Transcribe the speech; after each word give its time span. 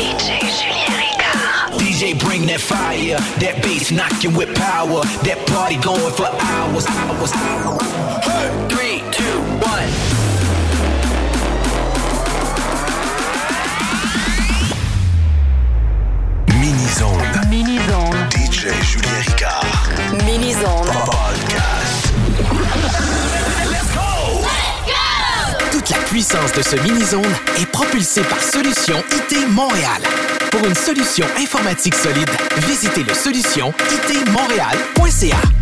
DJ 0.00 0.40
Julien 0.40 0.96
Ricard. 0.96 1.76
DJ 1.76 2.18
bring 2.18 2.46
that 2.46 2.58
fire, 2.58 3.20
that 3.36 3.62
bass 3.62 3.92
knocking 3.92 4.32
with 4.34 4.48
power, 4.56 5.04
that 5.28 5.36
party 5.46 5.76
going 5.76 6.14
for 6.16 6.24
hours, 6.24 6.86
hours, 6.88 7.32
hours. 7.36 7.84
Hey, 8.24 8.48
three, 8.72 9.04
two, 9.12 9.36
one. 9.60 9.92
Mini-zone. 16.48 17.20
Mini-zone. 17.50 18.16
DJ 18.32 18.72
Julien 18.80 19.20
Ricard. 19.20 20.24
Mini-zone. 20.24 20.88
Podcast. 21.12 22.00
La 25.90 25.96
puissance 26.04 26.52
de 26.52 26.62
ce 26.62 26.76
mini-zone 26.76 27.34
est 27.58 27.66
propulsée 27.66 28.22
par 28.22 28.40
Solution 28.40 29.02
IT 29.10 29.48
Montréal. 29.48 30.00
Pour 30.52 30.64
une 30.64 30.74
solution 30.74 31.26
informatique 31.36 31.94
solide, 31.94 32.30
visitez 32.68 33.02
le 33.02 33.12
solution 33.12 33.72
itmontréal.ca. 34.08 35.59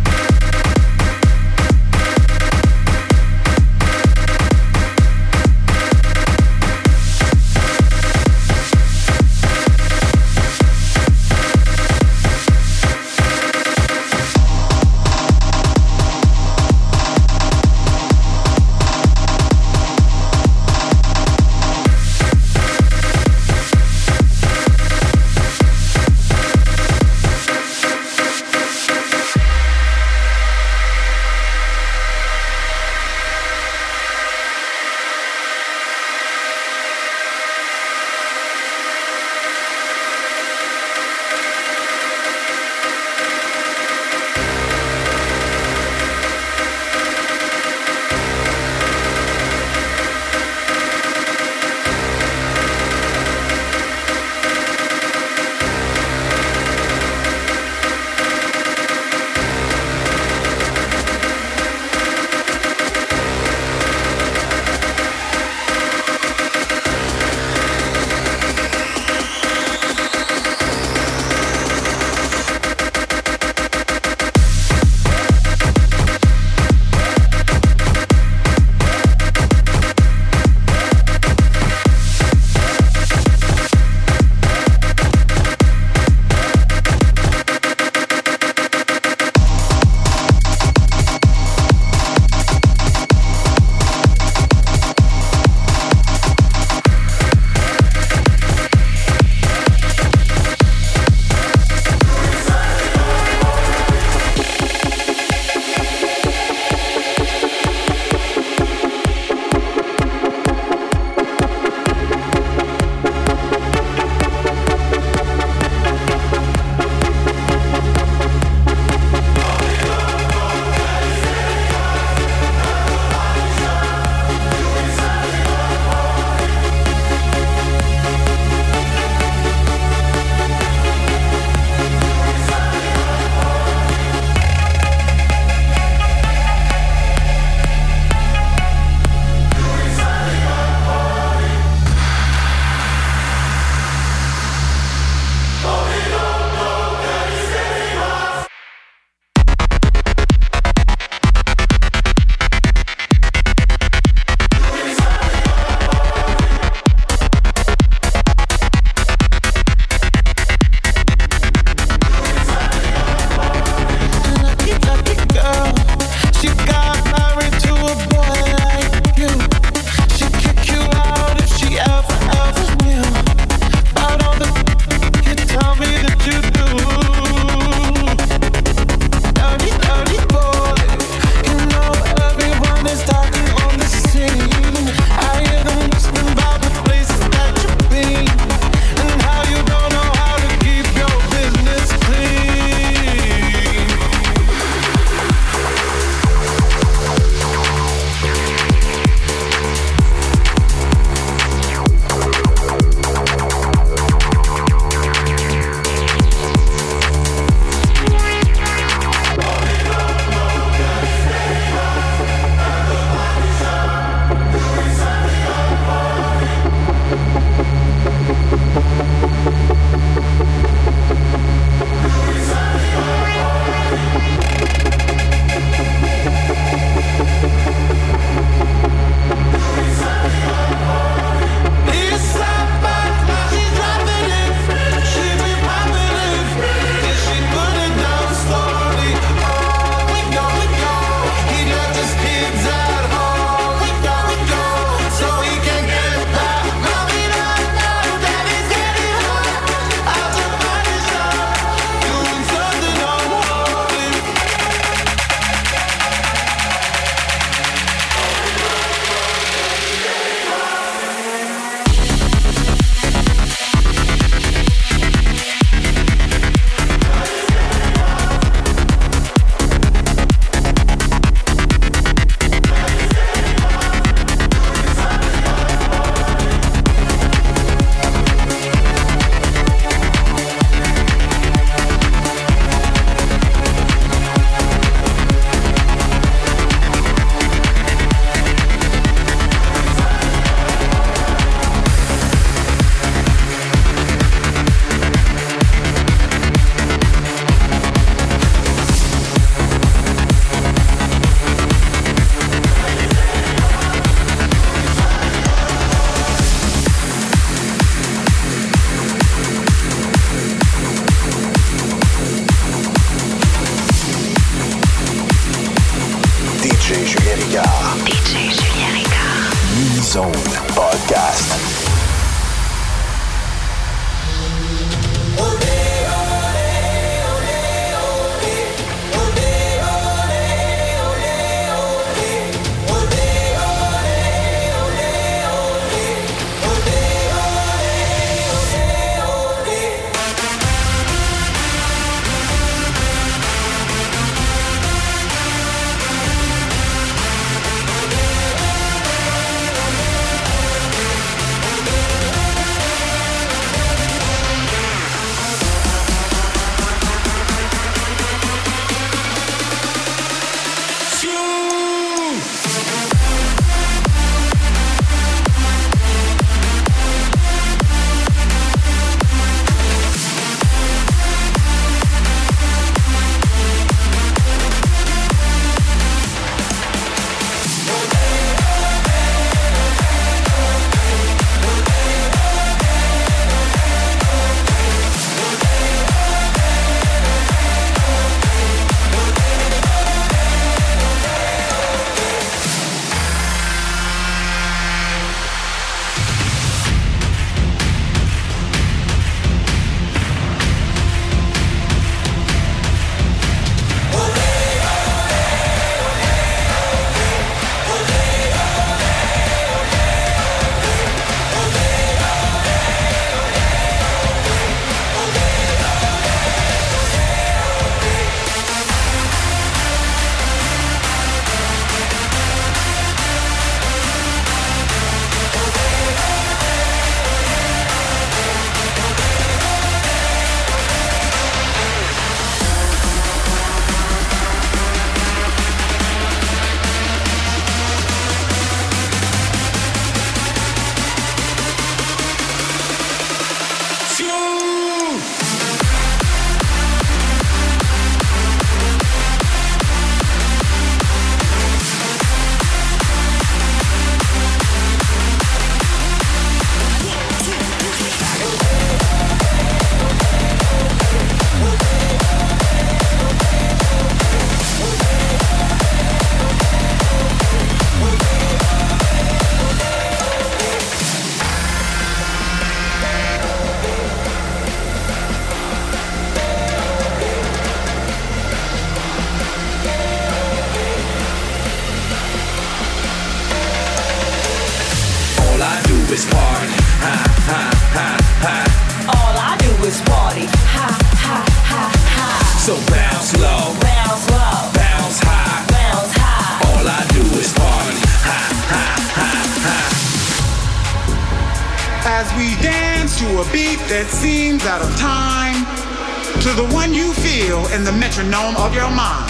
metronome 507.99 508.55
of 508.55 508.73
your 508.73 508.89
mind. 508.89 509.27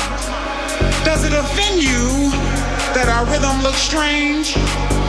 Does 1.01 1.25
it 1.25 1.33
offend 1.33 1.81
you 1.81 2.29
that 2.93 3.09
our 3.09 3.25
rhythm 3.25 3.65
looks 3.65 3.81
strange 3.81 4.53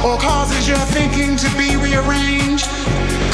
or 0.01 0.17
causes 0.17 0.65
your 0.65 0.81
thinking 0.97 1.37
to 1.37 1.49
be 1.61 1.77
rearranged? 1.77 2.65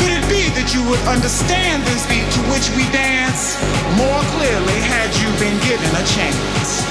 Could 0.03 0.19
it 0.19 0.27
be 0.27 0.51
that 0.59 0.75
you 0.75 0.83
would 0.91 0.99
understand 1.07 1.87
this 1.87 2.03
beat 2.11 2.27
to 2.27 2.43
which 2.51 2.67
we 2.75 2.83
dance 2.91 3.55
more 3.95 4.21
clearly 4.35 4.79
had 4.83 5.15
you 5.23 5.31
been 5.39 5.57
given 5.63 5.91
a 5.95 6.05
chance? 6.11 6.83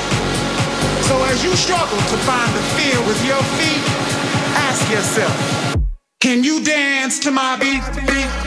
So 1.12 1.20
as 1.28 1.44
you 1.44 1.52
struggle 1.60 2.00
to 2.00 2.18
find 2.24 2.50
the 2.56 2.64
fear 2.80 2.98
with 3.04 3.20
your 3.28 3.44
feet, 3.60 3.84
ask 4.64 4.82
yourself, 4.88 5.36
can 6.24 6.42
you 6.44 6.64
dance 6.64 7.20
to 7.20 7.32
my 7.32 7.60
beat? 7.60 7.84
beat? 8.08 8.45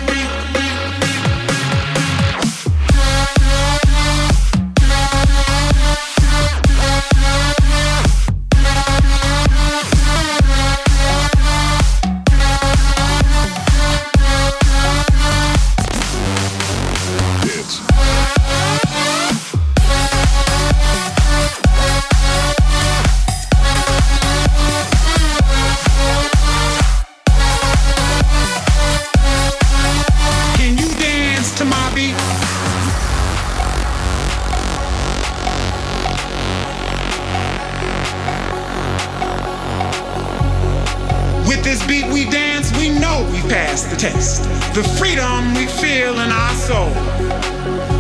pass 43.49 43.85
the 43.85 43.97
test. 43.97 44.45
The 44.75 44.85
freedom 44.99 45.55
we 45.55 45.67
feel 45.67 46.19
in 46.21 46.31
our 46.31 46.55
soul. 46.55 46.93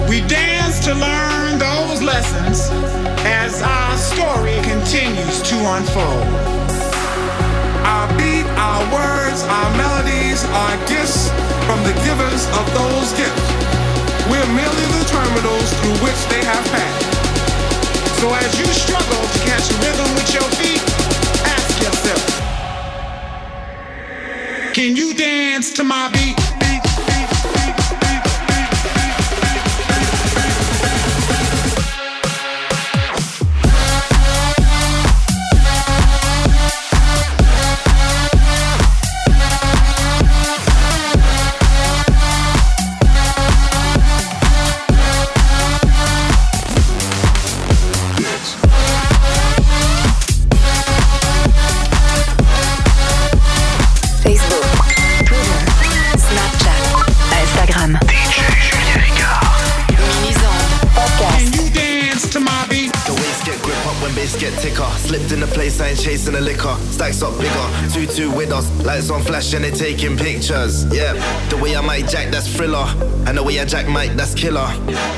We 0.08 0.20
dance 0.28 0.78
to 0.84 0.94
learn 0.94 1.58
those 1.58 2.02
lessons 2.02 2.68
as 3.24 3.62
our 3.62 3.96
story 3.96 4.56
continues 4.62 5.42
to 5.48 5.56
unfold. 5.76 6.28
Our 7.84 8.08
beat, 8.18 8.46
our 8.60 8.82
words, 8.92 9.42
our 9.42 9.70
melodies 9.76 10.44
our 10.44 10.76
gifts 10.86 11.30
from 11.66 11.80
the 11.82 11.94
givers 12.04 12.46
of 12.54 12.64
those 12.76 13.12
gifts. 13.16 13.48
We're 14.30 14.50
merely 14.52 14.86
the 14.96 15.04
terminals 15.08 15.68
through 15.80 15.98
which 16.04 16.20
they 16.28 16.42
have 16.44 16.64
passed. 16.70 17.08
So 18.20 18.32
as 18.34 18.50
you 18.58 18.66
struggle 18.74 19.22
to 19.22 19.38
catch 19.48 19.66
rhythm 19.82 20.08
with 20.14 20.28
your 20.34 20.48
feet, 20.60 21.07
Can 24.78 24.94
you 24.94 25.12
dance 25.12 25.72
to 25.72 25.82
my 25.82 26.08
beat? 26.12 26.47
Stacks 66.98 67.22
up 67.22 67.38
bigger, 67.38 67.66
two 67.94 68.10
two 68.10 68.26
with 68.34 68.50
us. 68.50 68.66
Lights 68.82 69.06
on 69.06 69.22
flash 69.22 69.54
and 69.54 69.62
they 69.62 69.70
taking 69.70 70.18
pictures. 70.18 70.82
Yeah, 70.90 71.14
the 71.46 71.54
way 71.56 71.76
I 71.76 71.80
might 71.80 72.10
jack, 72.10 72.34
that's 72.34 72.50
thriller. 72.50 72.90
And 73.22 73.38
the 73.38 73.42
way 73.44 73.54
I 73.60 73.64
jack 73.64 73.86
mic, 73.86 74.18
that's 74.18 74.34
killer. 74.34 74.66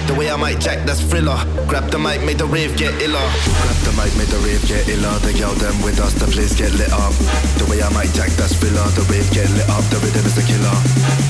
The 0.04 0.12
way 0.12 0.28
I 0.28 0.37
might 0.37 0.60
jack, 0.60 0.84
that's 0.84 1.00
thriller. 1.00 1.40
Grab 1.64 1.88
the 1.88 1.99
mic, 1.99 2.20
make 2.20 2.37
the 2.37 2.44
rave 2.44 2.76
get 2.76 2.92
iller. 3.00 3.25
Grab 3.64 3.80
the 3.88 3.96
mic, 3.96 4.12
make 4.20 4.28
the 4.28 4.37
rave 4.44 4.60
get 4.68 4.92
iller. 4.92 5.08
The 5.25 5.32
girl 5.40 5.56
them 5.56 5.72
with 5.80 5.96
us, 6.04 6.12
the 6.20 6.28
place 6.28 6.52
get 6.52 6.68
lit 6.76 6.92
up. 6.92 7.16
The 7.56 7.64
way 7.64 7.80
I 7.80 7.88
might 7.96 8.12
jack, 8.12 8.28
that's 8.37 8.52
thriller. 8.60 8.84
The 8.92 9.08
rave 9.08 9.32
get 9.32 9.49
lit 9.56 9.64
up, 9.72 9.80
the 9.88 10.04
rhythm 10.04 10.28
is 10.28 10.37
a 10.37 10.44
killer. 10.44 10.76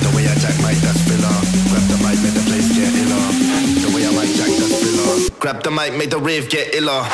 The 0.02 0.10
way 0.18 0.26
I 0.26 0.34
jack 0.42 0.58
mic, 0.66 0.82
that's 0.82 0.98
thriller. 1.06 1.30
Grab 1.70 1.86
the 1.86 1.98
mic, 2.02 2.18
make 2.26 2.34
the 2.34 2.42
place 2.50 2.74
get 2.74 2.90
iller. 2.90 3.22
The 3.86 3.90
way 3.94 4.02
I 4.02 4.10
might 4.18 4.34
jack, 4.34 4.50
that's 4.50 4.74
thriller. 4.82 5.30
Grab 5.38 5.62
the 5.62 5.70
mic, 5.70 5.94
make 5.94 6.10
the 6.10 6.18
rave 6.18 6.50
get 6.50 6.74
iller. 6.74 7.06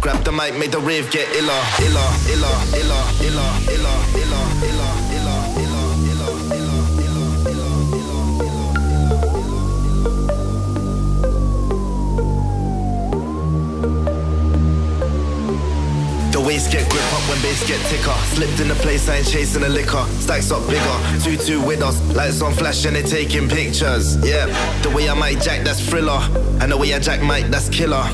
Grab 0.00 0.24
the 0.24 0.32
mic, 0.32 0.58
make 0.58 0.72
the 0.72 0.80
rave 0.80 1.08
get 1.12 1.28
iller, 1.36 1.52
iller, 1.78 2.10
iller, 2.32 2.56
iller, 2.74 3.04
iller, 3.22 3.52
iller, 3.70 3.98
iller. 4.16 4.27
Bass 17.42 17.66
get 17.66 17.80
thicker. 17.86 18.14
Slipped 18.34 18.60
in 18.60 18.68
the 18.68 18.74
place, 18.76 19.08
I 19.08 19.16
ain't 19.16 19.28
chasing 19.28 19.62
the 19.62 19.68
liquor. 19.68 20.04
Stacks 20.18 20.50
up 20.50 20.62
bigger, 20.68 20.96
two 21.22 21.36
two 21.36 21.60
with 21.60 21.82
us. 21.82 21.98
Lights 22.14 22.42
on 22.42 22.52
flash 22.54 22.84
and 22.84 22.96
they 22.96 23.02
taking 23.02 23.48
pictures. 23.48 24.16
Yeah, 24.24 24.46
the 24.82 24.90
way 24.90 25.08
I 25.08 25.14
might 25.14 25.40
jack, 25.40 25.64
that's 25.64 25.80
thriller. 25.80 26.20
And 26.60 26.72
the 26.72 26.76
way 26.76 26.94
I 26.94 26.98
jack 26.98 27.22
mic, 27.22 27.50
that's 27.50 27.68
killer. 27.68 28.04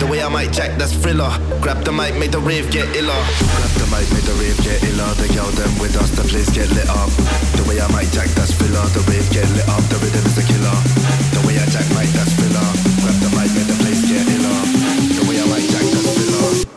The 0.00 0.06
way 0.10 0.22
I 0.22 0.28
might 0.28 0.52
jack, 0.52 0.78
that's 0.78 0.92
thriller. 0.92 1.30
Grab 1.60 1.84
the 1.84 1.92
mic, 1.92 2.16
make 2.16 2.30
the 2.30 2.40
rave 2.40 2.70
get 2.70 2.88
iller. 2.96 3.22
Grab 3.56 3.72
the 3.80 3.88
mic, 3.92 4.06
make 4.12 4.24
the 4.24 4.36
rave 4.40 4.58
get 4.62 4.82
iller. 4.82 5.10
The 5.20 5.28
girl 5.34 5.50
them 5.56 5.72
with 5.78 5.96
us, 5.96 6.10
the 6.10 6.24
place 6.28 6.50
get 6.50 6.68
lit 6.70 6.88
up. 6.88 7.10
The 7.56 7.64
way 7.68 7.80
I 7.80 7.88
might 7.92 8.10
jack, 8.12 8.28
that's 8.36 8.52
thriller. 8.52 8.84
The 8.92 9.02
rave 9.10 9.28
get 9.32 9.48
lit 9.56 9.68
up, 9.68 9.82
the 9.88 9.98
rhythm 10.02 10.24
is 10.26 10.36
a 10.38 10.44
killer. 10.44 10.78
The 11.32 11.42
way 11.46 11.58
I 11.58 11.66
jack 11.66 11.86
mic, 11.94 12.08
that's 12.12 12.32
thriller. 12.34 12.45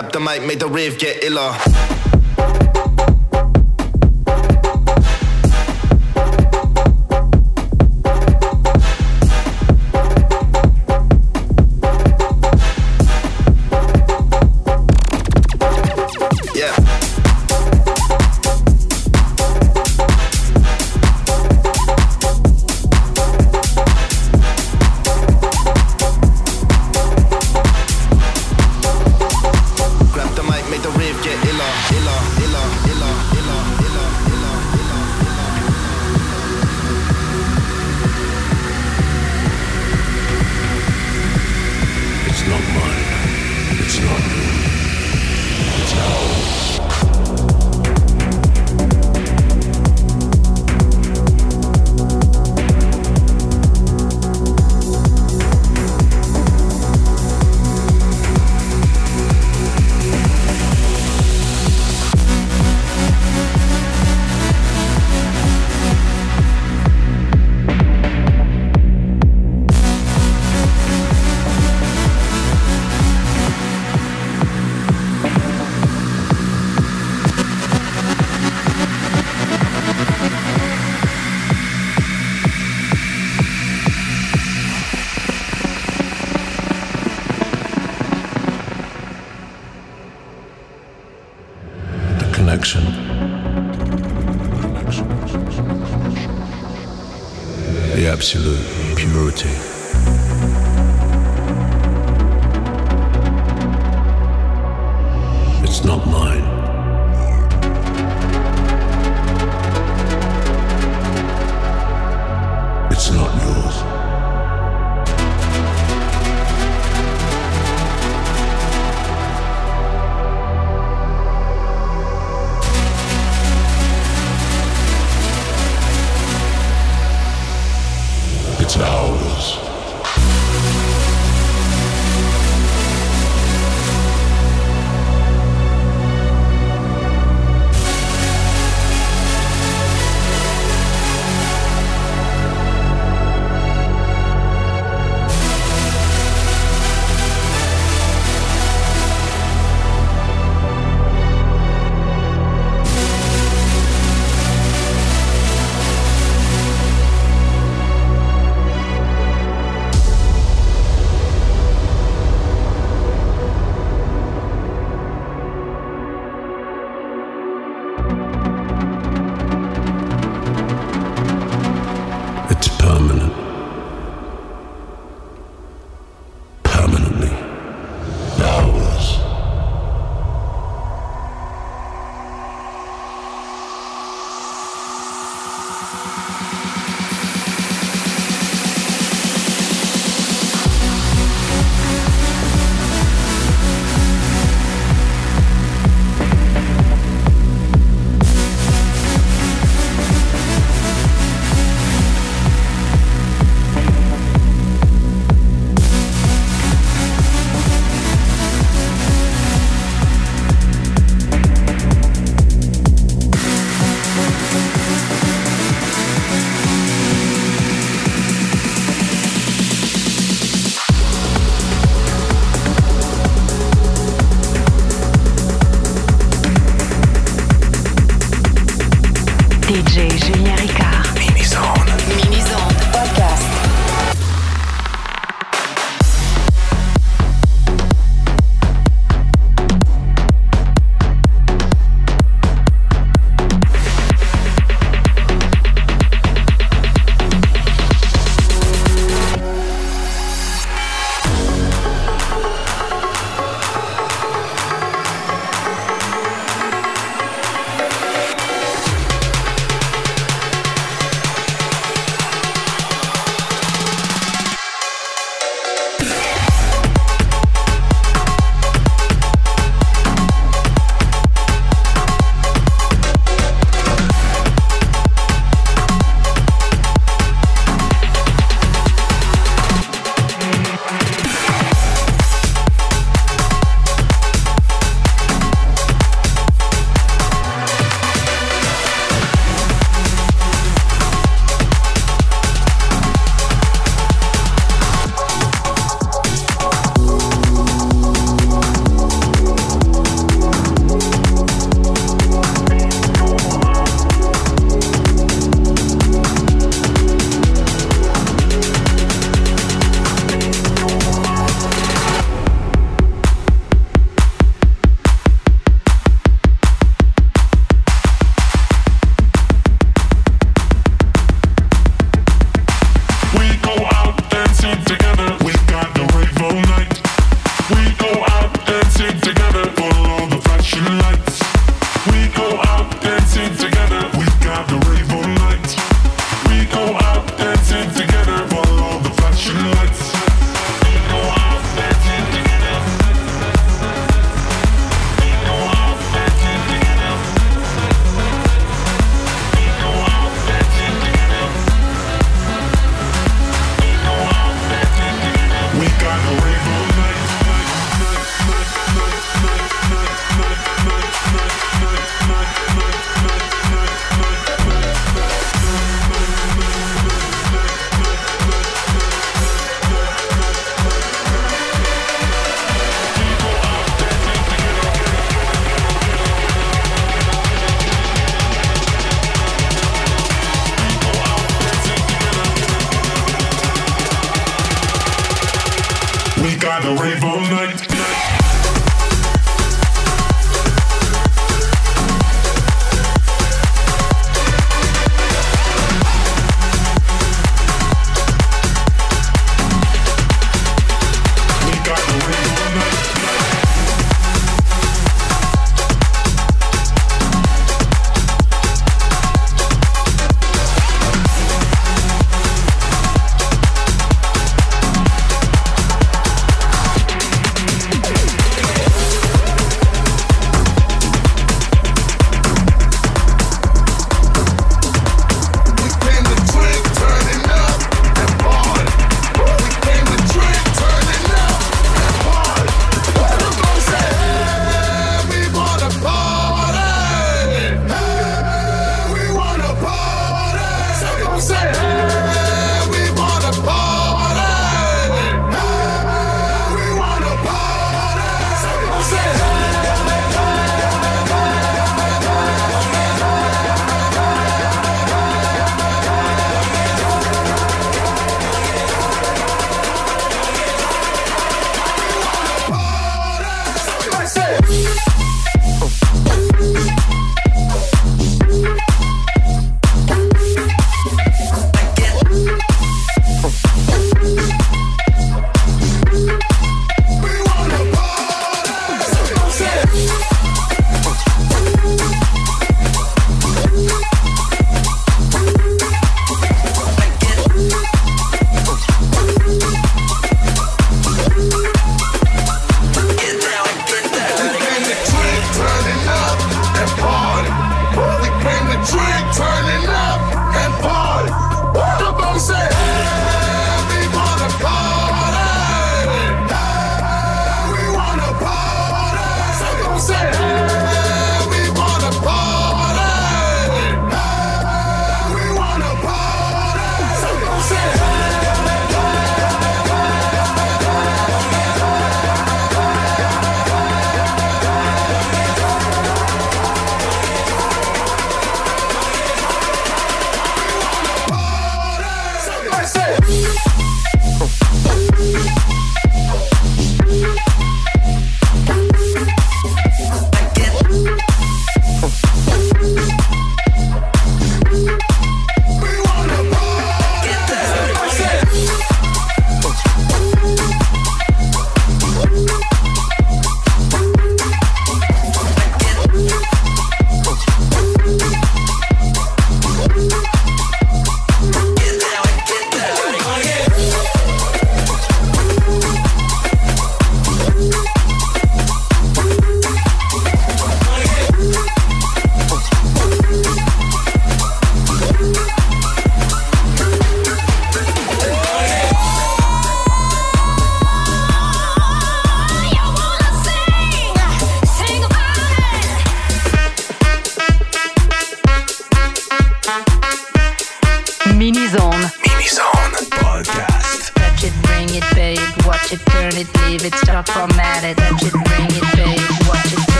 Grab 0.00 0.12
the 0.12 0.20
mic, 0.20 0.46
make 0.46 0.58
the 0.58 0.66
rave 0.66 0.98
get 0.98 1.22
iller. 1.22 2.69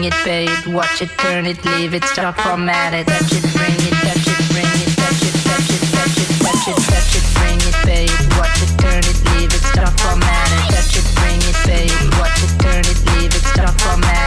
bring 0.00 0.12
it, 0.12 0.24
pay 0.24 0.44
it, 0.44 0.66
watch 0.66 1.02
it, 1.02 1.10
turn 1.18 1.44
it, 1.44 1.62
leave 1.64 1.92
it, 1.92 2.04
stop, 2.04 2.34
format 2.38 2.94
it, 2.94 3.06
touch 3.06 3.32
it, 3.32 3.42
bring 3.52 3.76
it, 3.76 3.92
touch 4.00 4.26
it, 4.26 4.52
bring 4.52 4.64
it, 4.64 4.96
touch 4.96 5.20
it, 5.20 5.34
touch 5.44 5.68
it, 5.68 5.82
touch 5.92 6.16
it, 6.16 6.28
touch 6.40 6.68
it, 6.68 6.76
touch 6.88 7.16
it, 7.16 7.24
bring 7.36 7.60
it, 7.68 7.76
fade, 7.84 8.10
it, 8.10 8.38
watch 8.38 8.62
it, 8.62 8.72
turn 8.78 9.00
it, 9.00 9.18
leave 9.34 9.52
it, 9.52 9.60
stop, 9.60 9.92
format 10.00 10.48
it, 10.56 10.72
touch 10.72 10.96
it, 10.96 11.06
bring 11.20 11.36
it, 11.36 11.56
fade, 11.66 11.92
it, 11.92 12.18
watch 12.18 12.42
it, 12.42 12.52
turn 12.60 12.80
it, 12.80 12.98
leave 13.12 13.34
it, 13.34 13.44
stop, 13.52 13.78
format 13.80 14.14
it. 14.14 14.19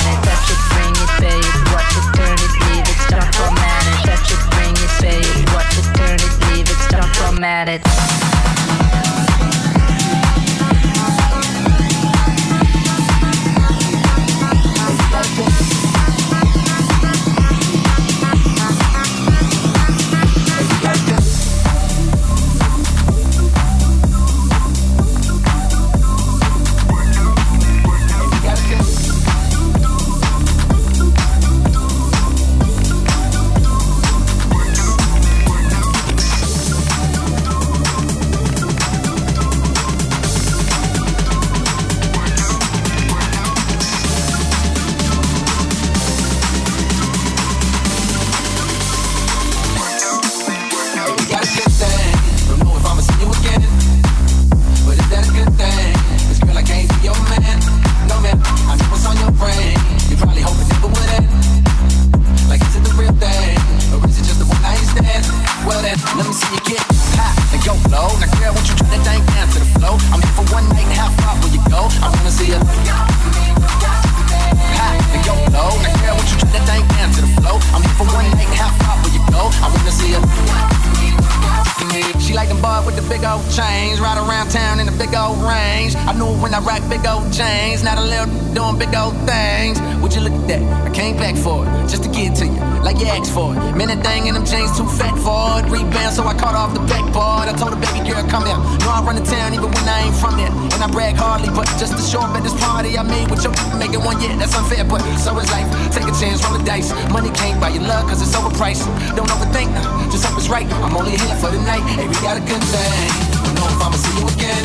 with 82.86 82.96
the 82.96 83.02
big 83.10 83.26
old 83.26 83.44
chains. 83.52 84.00
Ride 84.00 84.18
around 84.18 84.50
town 84.50 84.80
in 84.80 84.86
the 84.86 84.92
big 84.94 85.14
old 85.14 85.38
range. 85.44 85.96
I 85.96 86.14
knew 86.14 86.32
when 86.42 86.54
I 86.54 86.60
rocked 86.60 86.90
big 86.90 87.06
old 87.06 87.32
chains, 87.34 87.84
not 87.84 87.98
a 87.98 88.02
little 88.02 88.43
doing 88.54 88.78
big 88.78 88.94
old 88.94 89.18
things. 89.26 89.82
Would 90.02 90.14
you 90.14 90.22
look 90.22 90.34
at 90.34 90.48
that? 90.48 90.62
I 90.86 90.90
came 90.94 91.18
back 91.18 91.36
for 91.36 91.66
it, 91.66 91.70
just 91.90 92.04
to 92.06 92.10
get 92.10 92.38
to 92.38 92.46
you, 92.46 92.62
like 92.86 93.02
you 93.02 93.10
asked 93.10 93.34
for 93.34 93.52
it. 93.52 93.60
Man, 93.74 93.90
that 93.90 94.06
thing 94.06 94.30
in 94.30 94.38
them 94.38 94.46
jeans 94.46 94.78
too 94.78 94.86
fat 94.86 95.18
for 95.26 95.60
it. 95.60 95.66
Rebound, 95.74 96.14
so 96.14 96.24
I 96.24 96.38
caught 96.38 96.54
off 96.54 96.74
the 96.78 96.86
backboard. 96.86 97.50
I 97.50 97.54
told 97.58 97.74
the 97.74 97.82
baby 97.82 98.06
girl, 98.06 98.22
come 98.30 98.46
here. 98.46 98.58
Know 98.86 98.94
I 98.94 99.02
run 99.02 99.18
the 99.18 99.26
town 99.26 99.58
even 99.58 99.74
when 99.74 99.86
I 99.90 100.06
ain't 100.06 100.16
from 100.16 100.38
there. 100.38 100.54
And 100.54 100.80
I 100.80 100.88
brag 100.88 101.18
hardly, 101.18 101.50
but 101.50 101.66
just 101.82 101.98
to 101.98 102.04
show 102.06 102.22
up 102.22 102.38
at 102.38 102.44
this 102.46 102.54
party 102.62 102.94
I 102.98 103.04
made 103.04 103.28
with 103.34 103.42
your 103.42 103.54
making 103.82 104.06
one 104.06 104.22
yet. 104.22 104.38
that's 104.38 104.54
unfair, 104.54 104.86
but 104.86 105.02
so 105.18 105.34
is 105.42 105.50
life. 105.50 105.68
Take 105.90 106.06
a 106.06 106.16
chance, 106.16 106.46
roll 106.46 106.54
the 106.58 106.64
dice. 106.64 106.94
Money 107.10 107.34
can't 107.34 107.58
buy 107.58 107.74
your 107.74 107.84
love, 107.84 108.06
cause 108.06 108.22
it's 108.22 108.38
overpriced. 108.38 108.86
Don't 109.18 109.30
overthink, 109.34 109.74
nah. 109.74 110.06
just 110.14 110.26
hope 110.26 110.38
it's 110.38 110.48
right. 110.48 110.70
I'm 110.86 110.94
only 110.94 111.18
here 111.18 111.38
for 111.42 111.50
the 111.50 111.62
night, 111.66 111.84
hey, 111.98 112.06
we 112.06 112.18
got 112.22 112.38
a 112.38 112.44
good 112.46 112.64
thing. 112.70 113.10
Don't 113.34 113.56
know 113.58 113.66
if 113.66 113.82
I'ma 113.82 113.98
see 113.98 114.14
you 114.20 114.26
again, 114.38 114.64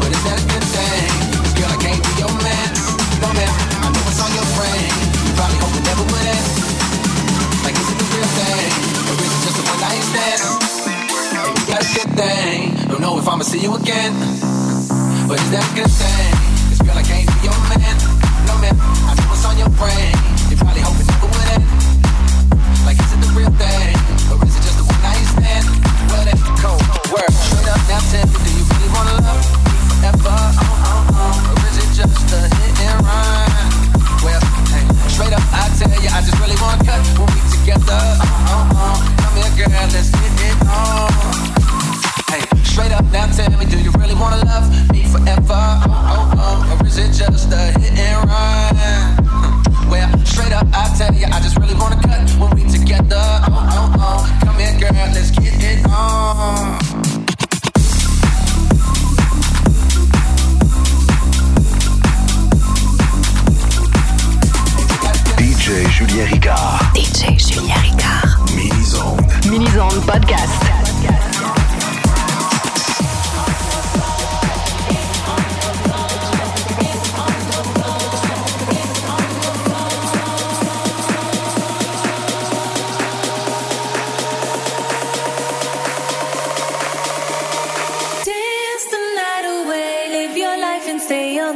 but 0.00 0.08
is 0.08 0.22
that 0.24 0.40
a 0.40 0.46
good 0.48 0.66
thing? 0.72 1.21
can't 1.92 2.04
be 2.08 2.24
your 2.24 2.32
man, 2.40 2.68
man. 3.36 3.52
I 3.84 3.88
know 3.92 4.24
on 4.24 4.32
your 4.32 4.48
brain. 4.56 4.88
You 5.28 5.32
probably 5.36 5.58
hope 5.60 5.76
it 5.76 5.84
never 5.84 6.04
would 6.08 6.24
end. 6.24 6.46
Like 7.64 7.76
is 7.76 7.88
it 7.92 7.98
the 8.00 8.06
real 8.16 8.28
thing, 8.32 8.72
or 9.08 9.14
is 9.20 9.28
it 9.28 9.40
just 9.44 9.60
a 9.60 9.64
one 9.68 9.80
night 9.80 10.04
stand? 10.08 10.40
A 11.68 11.84
good 11.84 12.10
thing. 12.16 12.88
Don't 12.88 13.00
know 13.00 13.18
if 13.18 13.28
I'ma 13.28 13.44
see 13.44 13.60
you 13.60 13.74
again, 13.76 14.12
but 15.28 15.36
is 15.40 15.50
that 15.52 15.64
a 15.68 15.74
good 15.76 15.92
thing? 15.92 16.32
This 16.70 16.80
girl 16.80 16.96
I 16.96 17.02
can't 17.02 17.28
be 17.28 17.38
your 17.44 17.60
man, 17.68 17.96
no 18.48 18.56
man. 18.60 18.76
I 19.08 19.12
know 19.16 19.28
what's 19.28 19.44
on 19.44 19.58
your 19.58 19.70
brain. 19.76 20.31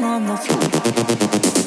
down 0.00 0.04
on 0.04 0.26
the 0.26 0.36
floor. 0.36 1.65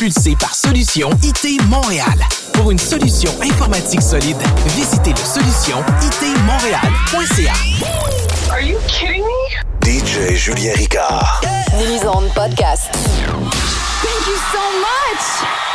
Propulsé 0.00 0.34
par 0.34 0.54
Solution 0.54 1.10
IT 1.22 1.60
Montréal. 1.68 2.18
Pour 2.54 2.70
une 2.70 2.78
solution 2.78 3.30
informatique 3.42 4.00
solide, 4.00 4.38
visitez 4.68 5.10
le 5.10 5.16
solution 5.16 5.84
itmontréal.ca. 6.00 7.52
Are 8.50 8.62
you 8.62 8.78
kidding 8.86 9.22
me? 9.22 9.84
DJ 9.84 10.36
Julien 10.36 10.72
Ricard. 10.74 11.42
Mini-zone 11.76 12.30
podcast. 12.34 12.90
Thank 14.02 14.26
you 14.26 14.36
so 14.50 14.80
much. 14.80 15.69